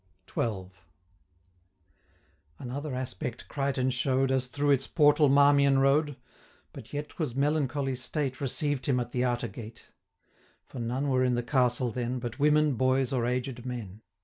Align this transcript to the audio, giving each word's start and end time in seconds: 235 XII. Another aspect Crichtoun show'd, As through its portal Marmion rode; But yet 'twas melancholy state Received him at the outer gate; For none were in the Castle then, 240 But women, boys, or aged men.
235 0.25 0.81
XII. 0.81 0.83
Another 2.57 2.95
aspect 2.95 3.47
Crichtoun 3.47 3.91
show'd, 3.91 4.31
As 4.31 4.47
through 4.47 4.71
its 4.71 4.87
portal 4.87 5.29
Marmion 5.29 5.77
rode; 5.77 6.17
But 6.73 6.91
yet 6.91 7.09
'twas 7.09 7.35
melancholy 7.35 7.95
state 7.95 8.41
Received 8.41 8.87
him 8.87 8.99
at 8.99 9.11
the 9.11 9.23
outer 9.23 9.47
gate; 9.47 9.91
For 10.65 10.79
none 10.79 11.09
were 11.09 11.23
in 11.23 11.35
the 11.35 11.43
Castle 11.43 11.91
then, 11.91 12.19
240 12.19 12.19
But 12.31 12.39
women, 12.39 12.73
boys, 12.73 13.13
or 13.13 13.27
aged 13.27 13.63
men. 13.63 14.01